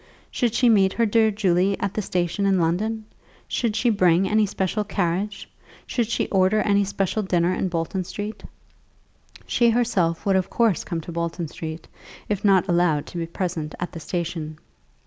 [0.31, 3.05] Should she meet her dear Julie at the station in London?
[3.47, 5.47] Should she bring any special carriage?
[5.85, 8.41] Should she order any special dinner in Bolton Street?
[9.45, 11.87] She herself would of course come to Bolton Street,
[12.29, 14.57] if not allowed to be present at the station.